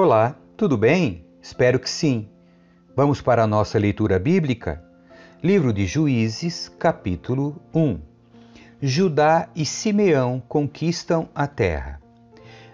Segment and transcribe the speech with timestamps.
[0.00, 1.24] Olá, tudo bem?
[1.42, 2.28] Espero que sim.
[2.94, 4.80] Vamos para a nossa leitura bíblica?
[5.42, 7.98] Livro de Juízes, capítulo 1.
[8.80, 12.00] Judá e Simeão conquistam a terra.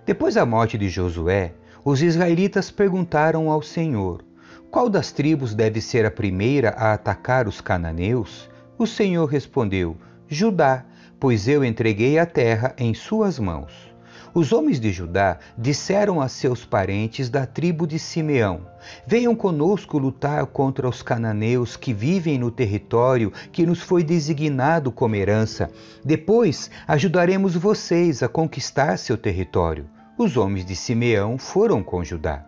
[0.04, 4.22] Depois da morte de Josué, os israelitas perguntaram ao Senhor:
[4.70, 8.50] Qual das tribos deve ser a primeira a atacar os cananeus?
[8.76, 9.96] O Senhor respondeu:
[10.28, 10.84] Judá,
[11.18, 13.93] pois eu entreguei a terra em suas mãos.
[14.34, 18.62] Os homens de Judá disseram a seus parentes da tribo de Simeão:
[19.06, 25.14] Venham conosco lutar contra os cananeus que vivem no território que nos foi designado como
[25.14, 25.70] herança.
[26.04, 29.88] Depois ajudaremos vocês a conquistar seu território.
[30.18, 32.44] Os homens de Simeão foram com Judá.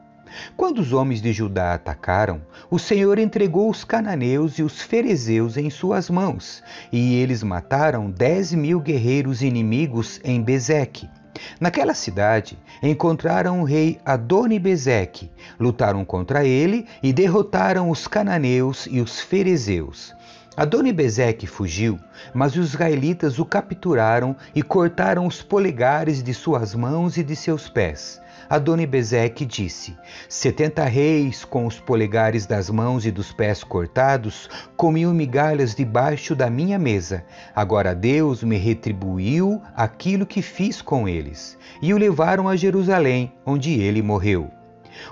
[0.57, 5.71] Quando os homens de Judá atacaram, o Senhor entregou os cananeus e os ferezeus em
[5.71, 11.09] suas mãos, e eles mataram dez mil guerreiros inimigos em Bezeque.
[11.61, 19.21] Naquela cidade encontraram o rei Adoni-Bezeque, lutaram contra ele e derrotaram os cananeus e os
[19.21, 20.15] ferezeus.
[20.57, 22.01] Adoni-Bezeque fugiu,
[22.33, 27.69] mas os israelitas o capturaram e cortaram os polegares de suas mãos e de seus
[27.69, 28.19] pés.
[28.49, 29.95] Adoni-Bezeque disse:
[30.31, 36.49] Setenta reis com os polegares das mãos e dos pés cortados comiam migalhas debaixo da
[36.49, 37.23] minha mesa.
[37.55, 41.59] Agora Deus me retribuiu aquilo que fiz com eles.
[41.83, 44.51] E o levaram a Jerusalém, onde ele morreu.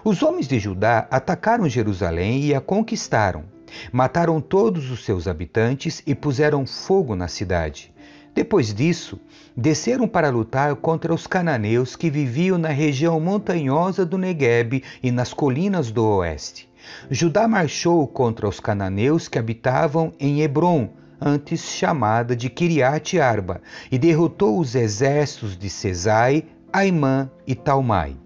[0.03, 3.53] Os homens de Judá atacaram Jerusalém e a conquistaram.
[3.92, 7.92] Mataram todos os seus habitantes e puseram fogo na cidade.
[8.34, 9.20] Depois disso,
[9.56, 15.33] desceram para lutar contra os cananeus que viviam na região montanhosa do Negueb e nas
[15.33, 16.69] colinas do oeste.
[17.08, 23.98] Judá marchou contra os cananeus que habitavam em Hebron, antes chamada de Kiriat Arba, e
[23.98, 28.16] derrotou os exércitos de Cesai, Aimã e Talmai.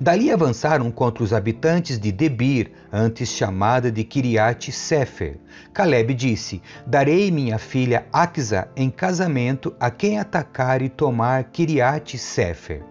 [0.00, 5.38] Dali avançaram contra os habitantes de Debir, antes chamada de Kiriat Sefer.
[5.72, 12.82] Caleb disse: Darei minha filha Axa em casamento a quem atacar e tomar Kiriat Sefer.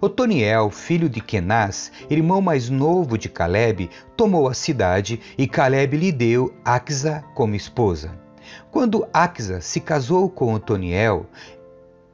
[0.00, 6.12] Otoniel, filho de Kenaz, irmão mais novo de Caleb, tomou a cidade e Caleb lhe
[6.12, 8.12] deu Axa como esposa.
[8.70, 11.26] Quando Axa se casou com Otoniel,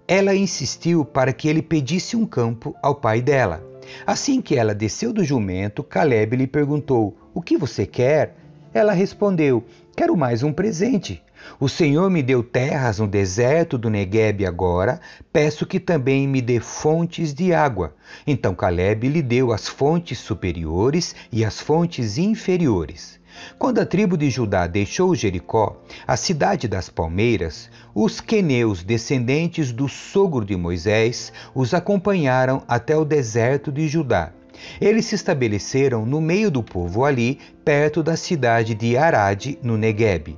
[0.06, 3.67] ela insistiu para que ele pedisse um campo ao pai dela.
[4.06, 8.36] Assim que ela desceu do jumento, Caleb lhe perguntou: O que você quer?
[8.72, 9.64] Ela respondeu:
[9.96, 11.22] Quero mais um presente.
[11.58, 15.00] O Senhor me deu terras no deserto do Negueb agora,
[15.32, 17.94] peço que também me dê fontes de água.
[18.26, 23.17] Então Caleb lhe deu as fontes superiores e as fontes inferiores.
[23.58, 29.88] Quando a tribo de Judá deixou Jericó, a cidade das palmeiras, os queneus, descendentes do
[29.88, 34.32] sogro de Moisés, os acompanharam até o deserto de Judá.
[34.80, 40.36] Eles se estabeleceram no meio do povo ali, perto da cidade de Arade, no Negueb.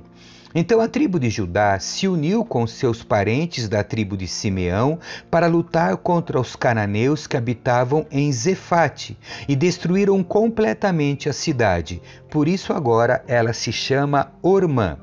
[0.53, 5.47] Então a tribo de Judá se uniu com seus parentes da tribo de Simeão para
[5.47, 9.17] lutar contra os cananeus que habitavam em Zefate
[9.47, 12.01] e destruíram completamente a cidade.
[12.29, 14.97] Por isso agora ela se chama Ormã.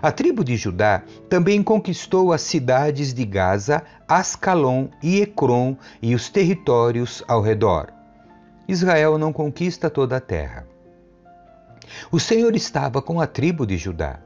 [0.00, 6.28] A tribo de Judá também conquistou as cidades de Gaza, Ascalon e Ecrom e os
[6.28, 7.88] territórios ao redor.
[8.68, 10.66] Israel não conquista toda a terra.
[12.10, 14.20] O Senhor estava com a tribo de Judá.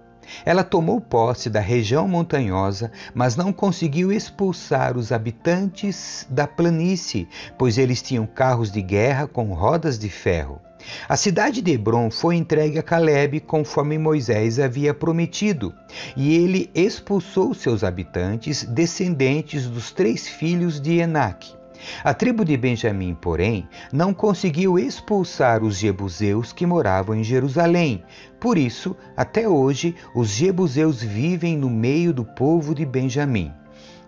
[0.44, 7.28] Ela tomou posse da região montanhosa, mas não conseguiu expulsar os habitantes da planície,
[7.59, 10.60] pois eles tinham carros de guerra com rodas de ferro.
[11.09, 15.75] A cidade de Hebron foi entregue a Caleb conforme Moisés havia prometido,
[16.16, 21.55] e ele expulsou seus habitantes, descendentes dos três filhos de Enaque.
[22.02, 28.02] A tribo de Benjamim, porém, não conseguiu expulsar os jebuseus que moravam em Jerusalém.
[28.41, 33.52] Por isso, até hoje, os jebuseus vivem no meio do povo de Benjamim.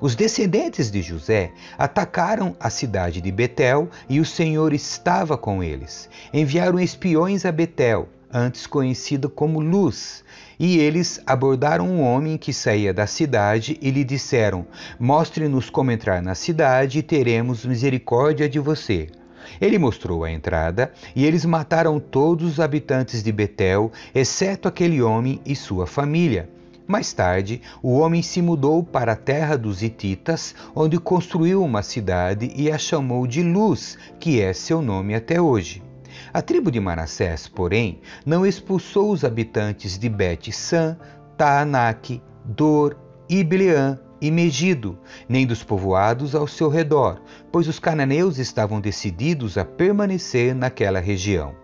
[0.00, 6.08] Os descendentes de José atacaram a cidade de Betel e o Senhor estava com eles.
[6.32, 10.24] Enviaram espiões a Betel, antes conhecida como Luz,
[10.58, 14.66] e eles abordaram um homem que saía da cidade e lhe disseram:
[14.98, 19.08] Mostre-nos como entrar na cidade e teremos misericórdia de você.
[19.60, 25.40] Ele mostrou a entrada e eles mataram todos os habitantes de Betel, exceto aquele homem
[25.44, 26.48] e sua família.
[26.86, 32.50] Mais tarde, o homem se mudou para a terra dos Hititas, onde construiu uma cidade
[32.56, 35.87] e a chamou de Luz, que é seu nome até hoje.
[36.32, 40.96] A tribo de Manassés, porém, não expulsou os habitantes de Bet-San,
[41.36, 42.96] Taanac, Dor,
[43.28, 44.98] Ibleã, e Megido,
[45.28, 47.20] nem dos povoados ao seu redor,
[47.52, 51.54] pois os cananeus estavam decididos a permanecer naquela região.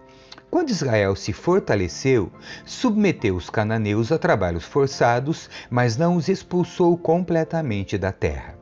[0.51, 2.31] Quando Israel se fortaleceu,
[2.65, 8.54] submeteu os cananeus a trabalhos forçados, mas não os expulsou completamente da terra.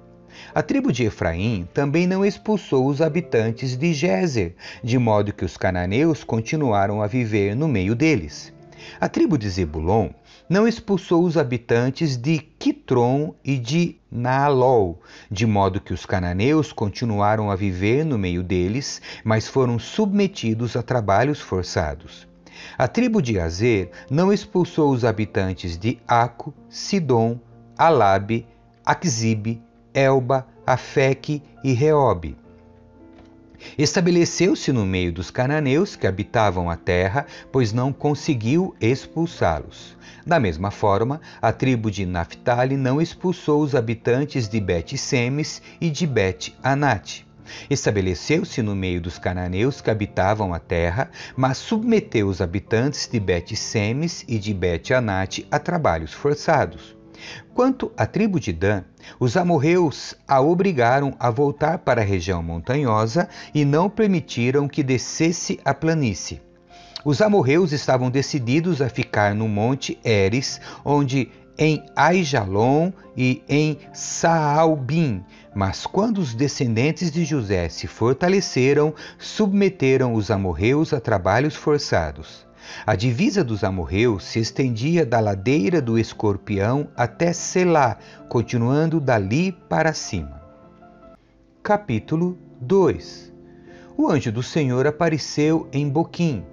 [0.54, 4.54] A tribo de Efraim também não expulsou os habitantes de Gézer,
[4.84, 8.52] de modo que os cananeus continuaram a viver no meio deles.
[9.00, 10.10] A tribo de Zebulon
[10.50, 15.00] não expulsou os habitantes de Quitron e de Naalol,
[15.31, 20.82] de modo que os cananeus continuaram a viver no meio deles, mas foram submetidos a
[20.82, 22.28] trabalhos forçados.
[22.76, 27.40] A tribo de Azer não expulsou os habitantes de Aco, Sidom,
[27.78, 28.46] Alabe,
[28.84, 29.62] Aquzibe,
[29.94, 32.36] Elba, Afeque e Reobe.
[33.78, 39.96] Estabeleceu-se no meio dos cananeus que habitavam a terra, pois não conseguiu expulsá-los.
[40.26, 46.06] Da mesma forma, a tribo de Naphtali não expulsou os habitantes de Bet-Semes e de
[46.06, 47.26] Bet-Anate.
[47.68, 54.24] Estabeleceu-se no meio dos cananeus que habitavam a terra, mas submeteu os habitantes de Bet-Semes
[54.28, 56.96] e de Bet-Anate a trabalhos forçados.
[57.54, 58.82] Quanto à tribo de Dan,
[59.19, 65.60] os amorreus a obrigaram a voltar para a região montanhosa e não permitiram que descesse
[65.64, 66.40] a planície.
[67.04, 75.25] Os amorreus estavam decididos a ficar no monte Eres, onde em Aijalon e em Saalbim,
[75.54, 82.46] mas quando os descendentes de José se fortaleceram, submeteram os amorreus a trabalhos forçados.
[82.87, 87.99] A divisa dos amorreus se estendia da ladeira do escorpião até Selá,
[88.29, 90.43] continuando dali para cima.
[91.62, 93.32] Capítulo 2
[93.97, 96.44] O anjo do Senhor apareceu em Boquim.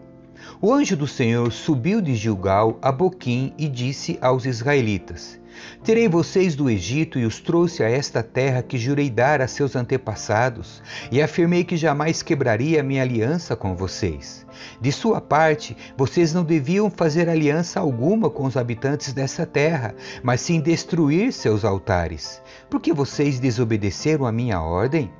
[0.61, 5.39] O anjo do Senhor subiu de Gilgal a Boquim e disse aos israelitas:
[5.83, 9.75] Terei vocês do Egito e os trouxe a esta terra que jurei dar a seus
[9.75, 14.45] antepassados, e afirmei que jamais quebraria minha aliança com vocês.
[14.81, 20.41] De sua parte, vocês não deviam fazer aliança alguma com os habitantes dessa terra, mas
[20.41, 22.41] sim destruir seus altares.
[22.69, 25.11] Porque vocês desobedeceram a minha ordem?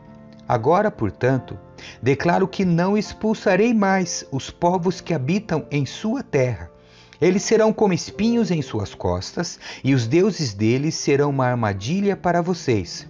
[0.48, 1.58] Agora, portanto,
[2.02, 6.70] declaro que não expulsarei mais os povos que habitam em sua terra
[7.21, 12.42] eles serão como espinhos em suas costas, e os deuses deles serão uma armadilha para
[12.42, 13.07] vocês.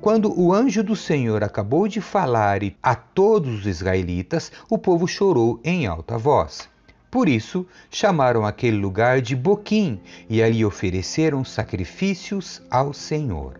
[0.00, 5.60] Quando o anjo do Senhor acabou de falar a todos os israelitas, o povo chorou
[5.64, 6.68] em alta voz.
[7.10, 13.58] Por isso, chamaram aquele lugar de Boquim e ali ofereceram sacrifícios ao Senhor.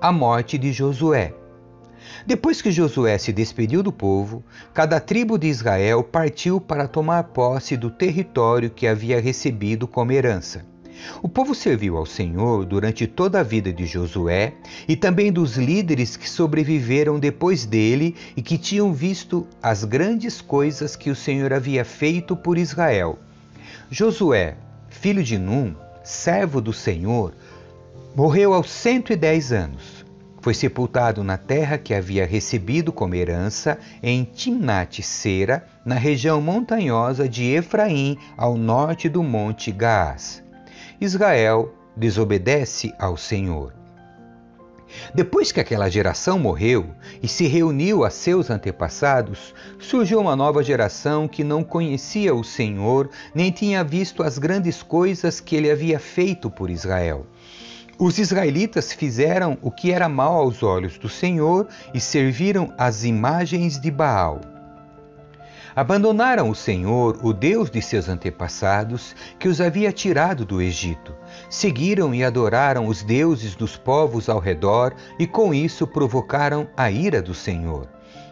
[0.00, 1.34] A morte de Josué.
[2.26, 4.44] Depois que Josué se despediu do povo,
[4.74, 10.64] cada tribo de Israel partiu para tomar posse do território que havia recebido como herança.
[11.22, 14.54] O povo serviu ao Senhor durante toda a vida de Josué
[14.86, 20.96] e também dos líderes que sobreviveram depois dele e que tinham visto as grandes coisas
[20.96, 23.18] que o Senhor havia feito por Israel.
[23.90, 24.56] Josué,
[24.88, 27.32] filho de Num, servo do Senhor,
[28.14, 29.97] morreu aos 110 anos.
[30.40, 37.44] Foi sepultado na terra que havia recebido como herança em Timnat-Sera, na região montanhosa de
[37.44, 40.42] Efraim, ao norte do monte Gaás.
[41.00, 43.78] Israel desobedece ao Senhor.
[45.14, 46.86] Depois que aquela geração morreu
[47.22, 53.10] e se reuniu a seus antepassados, surgiu uma nova geração que não conhecia o Senhor
[53.34, 57.26] nem tinha visto as grandes coisas que ele havia feito por Israel.
[58.00, 63.80] Os israelitas fizeram o que era mal aos olhos do Senhor e serviram as imagens
[63.80, 64.40] de Baal.
[65.74, 71.12] Abandonaram o Senhor, o Deus de seus antepassados, que os havia tirado do Egito.
[71.50, 77.20] Seguiram e adoraram os deuses dos povos ao redor e com isso provocaram a ira
[77.20, 77.88] do Senhor.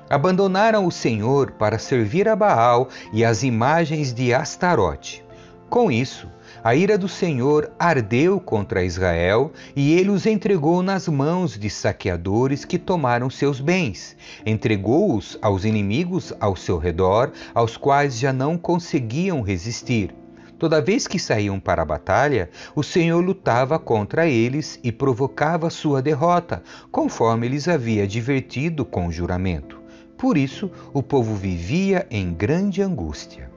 [0.08, 5.24] Abandonaram o Senhor para servir a Baal e as imagens de Astarote.
[5.68, 6.28] Com isso,
[6.66, 12.64] a ira do Senhor ardeu contra Israel e ele os entregou nas mãos de saqueadores
[12.64, 14.16] que tomaram seus bens.
[14.44, 20.12] Entregou-os aos inimigos ao seu redor, aos quais já não conseguiam resistir.
[20.58, 26.02] Toda vez que saíam para a batalha, o Senhor lutava contra eles e provocava sua
[26.02, 29.80] derrota, conforme lhes havia advertido com juramento.
[30.18, 33.48] Por isso, o povo vivia em grande angústia.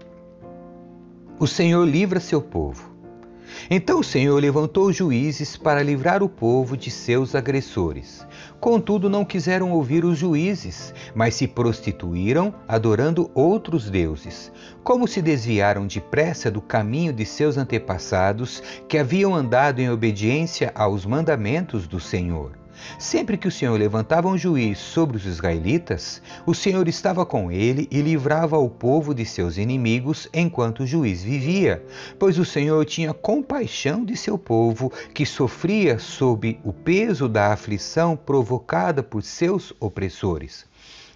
[1.40, 2.89] O Senhor livra seu povo.
[3.70, 8.26] Então o Senhor levantou juízes para livrar o povo de seus agressores.
[8.60, 14.52] Contudo, não quiseram ouvir os juízes, mas se prostituíram, adorando outros deuses.
[14.84, 21.06] Como se desviaram depressa do caminho de seus antepassados, que haviam andado em obediência aos
[21.06, 22.60] mandamentos do Senhor.
[22.98, 27.88] Sempre que o Senhor levantava um juiz sobre os israelitas, o Senhor estava com ele
[27.92, 31.84] e livrava o povo de seus inimigos enquanto o juiz vivia,
[32.18, 38.16] pois o Senhor tinha compaixão de seu povo que sofria sob o peso da aflição
[38.16, 40.69] provocada por seus opressores.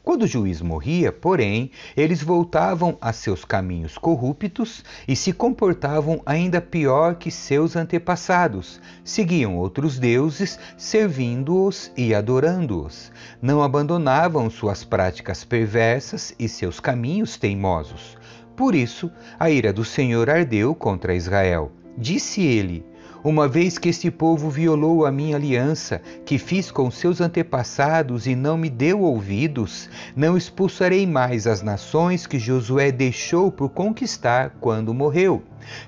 [0.03, 6.59] Quando o juiz morria, porém, eles voltavam a seus caminhos corruptos e se comportavam ainda
[6.59, 8.81] pior que seus antepassados.
[9.01, 13.13] Seguiam outros deuses, servindo-os e adorando-os.
[13.41, 18.17] Não abandonavam suas práticas perversas e seus caminhos teimosos.
[18.57, 21.71] Por isso, a ira do Senhor ardeu contra Israel.
[21.97, 22.85] Disse ele:
[23.23, 28.35] uma vez que este povo violou a minha aliança, que fiz com seus antepassados e
[28.35, 34.93] não me deu ouvidos, não expulsarei mais as nações que Josué deixou por conquistar quando
[34.93, 35.41] morreu.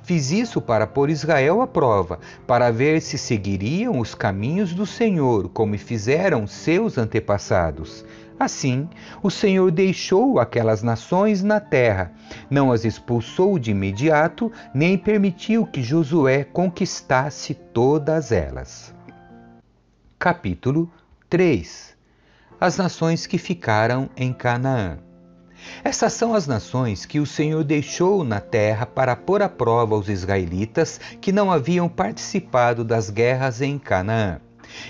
[0.04, 5.50] Fiz isso para pôr Israel à prova, para ver se seguiriam os caminhos do Senhor,
[5.50, 8.06] como fizeram seus antepassados.
[8.38, 8.90] Assim,
[9.24, 12.12] o Senhor deixou aquelas nações na terra,
[12.50, 18.94] não as expulsou de imediato, nem permitiu que Josué conquistasse todas elas.
[20.20, 20.92] Capítulo
[21.30, 21.96] 3
[22.60, 24.98] As nações que ficaram em Canaã.
[25.84, 30.10] Essas são as nações que o Senhor deixou na terra para pôr à prova os
[30.10, 34.42] israelitas que não haviam participado das guerras em Canaã.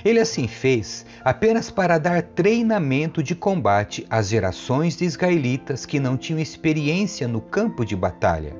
[0.03, 6.17] Ele assim fez apenas para dar treinamento de combate às gerações de israelitas que não
[6.17, 8.55] tinham experiência no campo de batalha.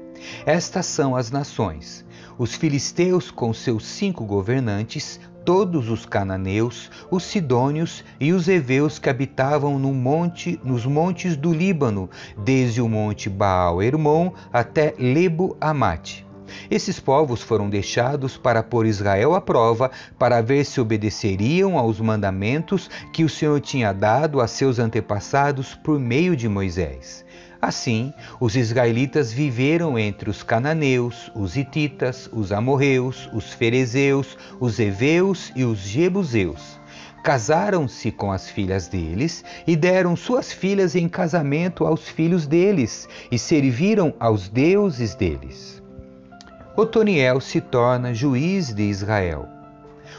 [0.46, 2.06] Estas são as nações:
[2.38, 9.10] os filisteus com seus cinco governantes, todos os cananeus, os sidônios e os heveus que
[9.10, 16.25] habitavam no monte, nos montes do Líbano, desde o monte Baal Hermon até Lebo Amate.
[16.70, 22.90] Esses povos foram deixados para pôr Israel à prova, para ver se obedeceriam aos mandamentos
[23.14, 27.26] que o Senhor tinha dado a seus antepassados por meio de Moisés.
[27.62, 35.52] Assim, os israelitas viveram entre os cananeus, os hititas, os amorreus, os ferezeus, os heveus
[35.56, 36.80] e os jebuseus
[37.26, 43.40] casaram-se com as filhas deles e deram suas filhas em casamento aos filhos deles e
[43.40, 45.82] serviram aos deuses deles.
[46.78, 49.48] Otoniel se torna juiz de Israel.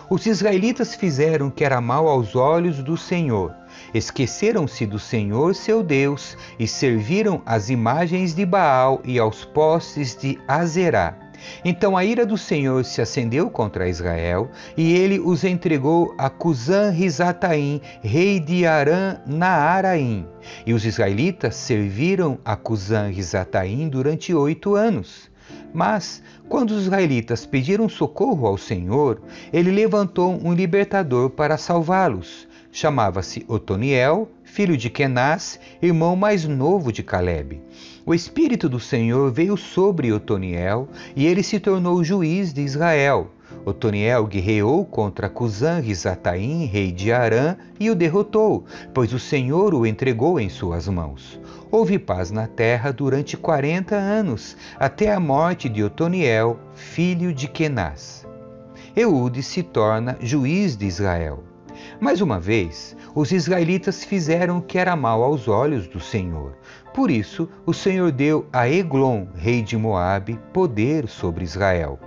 [0.08, 3.54] Os israelitas fizeram o que era mal aos olhos do Senhor.
[3.92, 10.38] Esqueceram-se do Senhor seu Deus e serviram às imagens de Baal e aos postes de
[10.48, 11.18] Azerá.
[11.62, 16.90] Então a ira do Senhor se acendeu contra Israel, e ele os entregou a Cusã
[16.90, 20.26] Risataim, rei de Arã Naaraim.
[20.64, 25.30] E os israelitas serviram a Cusã Risataim durante oito anos.
[25.72, 29.20] Mas, quando os israelitas pediram socorro ao Senhor,
[29.52, 32.46] ele levantou um libertador para salvá-los.
[32.70, 37.60] Chamava-se Otoniel, filho de Kenaz, irmão mais novo de Caleb.
[38.04, 43.30] O Espírito do Senhor veio sobre Otoniel e ele se tornou juiz de Israel.
[43.66, 49.84] Otoniel guerreou contra Cusã Risataim, rei de Arã, e o derrotou, pois o Senhor o
[49.84, 51.40] entregou em suas mãos.
[51.68, 58.24] Houve paz na terra durante quarenta anos, até a morte de Otoniel, filho de Kenaz.
[58.94, 61.42] Eude se torna juiz de Israel.
[62.00, 66.56] Mais uma vez, os israelitas fizeram o que era mal aos olhos do Senhor.
[66.94, 71.98] Por isso, o Senhor deu a Eglon, rei de Moabe, poder sobre Israel.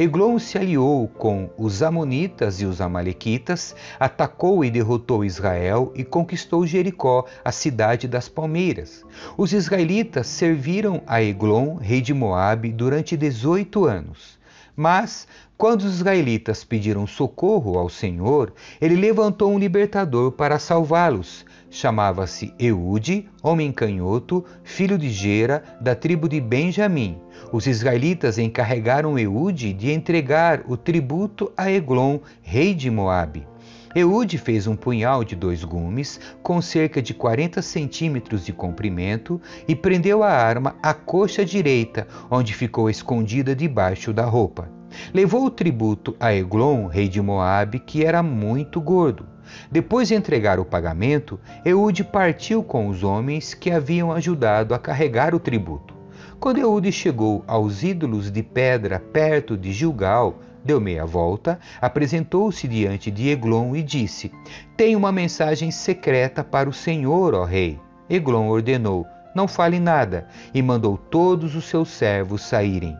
[0.00, 6.66] Eglon se aliou com os Amonitas e os Amalequitas, atacou e derrotou Israel e conquistou
[6.66, 9.04] Jericó, a cidade das palmeiras.
[9.36, 14.38] Os israelitas serviram a Eglon, rei de Moabe, durante 18 anos.
[14.74, 15.28] Mas,
[15.60, 18.50] quando os israelitas pediram socorro ao Senhor,
[18.80, 21.44] ele levantou um libertador para salvá-los.
[21.68, 27.18] Chamava-se Eude, homem canhoto, filho de Gera, da tribo de Benjamim.
[27.52, 33.46] Os israelitas encarregaram Eude de entregar o tributo a Eglon, rei de Moabe.
[33.94, 39.38] Eude fez um punhal de dois gumes, com cerca de 40 centímetros de comprimento,
[39.68, 44.79] e prendeu a arma à coxa direita, onde ficou escondida debaixo da roupa.
[45.12, 49.26] Levou o tributo a Eglon, rei de Moabe, que era muito gordo.
[49.70, 55.34] Depois de entregar o pagamento, Eude partiu com os homens que haviam ajudado a carregar
[55.34, 55.94] o tributo.
[56.38, 63.10] Quando Eude chegou aos ídolos de pedra perto de Gilgal, deu meia volta, apresentou-se diante
[63.10, 64.32] de Eglon e disse:
[64.76, 67.78] Tenho uma mensagem secreta para o Senhor, ó rei.
[68.08, 72.96] Eglon ordenou: Não fale nada, e mandou todos os seus servos saírem.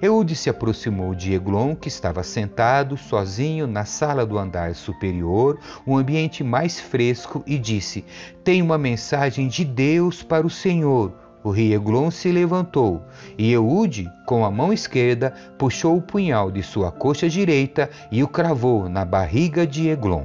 [0.00, 5.96] Eude se aproximou de Eglon, que estava sentado sozinho na sala do andar superior, um
[5.96, 8.04] ambiente mais fresco, e disse:
[8.42, 11.12] Tenho uma mensagem de Deus para o Senhor.
[11.44, 13.02] O rei Eglon se levantou
[13.36, 18.28] e Eude, com a mão esquerda, puxou o punhal de sua coxa direita e o
[18.28, 20.24] cravou na barriga de Eglon.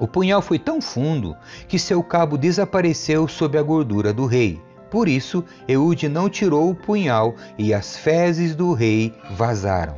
[0.00, 1.36] O punhal foi tão fundo
[1.68, 4.58] que seu cabo desapareceu sob a gordura do rei.
[4.92, 9.96] Por isso, Eude não tirou o punhal e as fezes do rei vazaram.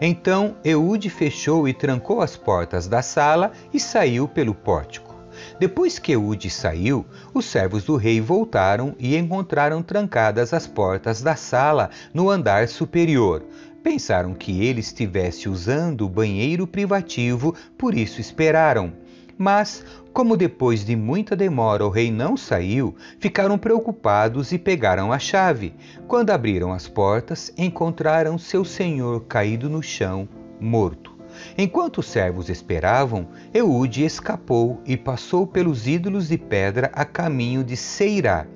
[0.00, 5.14] Então Eude fechou e trancou as portas da sala e saiu pelo pórtico.
[5.58, 11.36] Depois que Eude saiu, os servos do rei voltaram e encontraram trancadas as portas da
[11.36, 13.44] sala no andar superior.
[13.82, 18.94] Pensaram que ele estivesse usando o banheiro privativo, por isso esperaram.
[19.42, 19.82] Mas,
[20.12, 25.72] como depois de muita demora o rei não saiu, ficaram preocupados e pegaram a chave.
[26.06, 30.28] Quando abriram as portas, encontraram seu senhor caído no chão,
[30.60, 31.16] morto.
[31.56, 37.78] Enquanto os servos esperavam, Eude escapou e passou pelos ídolos de pedra a caminho de
[37.78, 38.46] Seirá.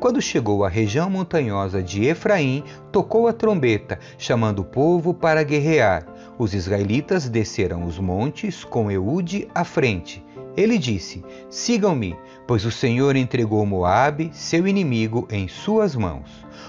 [0.00, 6.04] Quando chegou à região montanhosa de Efraim, tocou a trombeta, chamando o povo para guerrear.
[6.36, 10.24] Os israelitas desceram os montes com Eude à frente.
[10.56, 12.14] Ele disse: Sigam-me,
[12.46, 16.28] pois o Senhor entregou Moabe, seu inimigo, em suas mãos.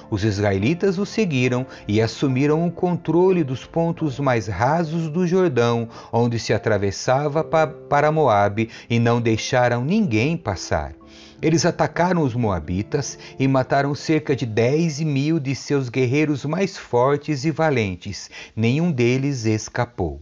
[0.09, 6.39] Os israelitas o seguiram e assumiram o controle dos pontos mais rasos do Jordão, onde
[6.39, 10.93] se atravessava para Moabe, e não deixaram ninguém passar.
[11.41, 17.43] Eles atacaram os Moabitas e mataram cerca de dez mil de seus guerreiros mais fortes
[17.43, 18.29] e valentes.
[18.55, 20.21] Nenhum deles escapou.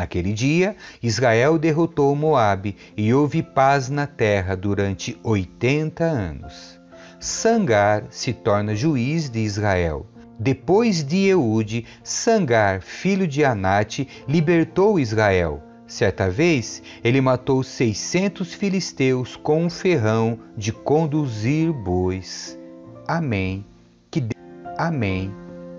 [0.00, 6.80] Naquele dia, Israel derrotou Moabe e houve paz na terra durante 80 anos.
[7.20, 10.06] Sangar se torna juiz de Israel.
[10.38, 15.62] Depois de Eude, Sangar, filho de Anate, libertou Israel.
[15.86, 22.58] Certa vez, ele matou 600 filisteus com um ferrão de conduzir bois.
[23.06, 23.66] Amém.
[24.10, 24.34] Que de...
[24.78, 25.30] Amém.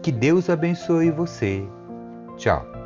[0.04, 1.63] Que Deus abençoe você.
[2.38, 2.81] Tchau.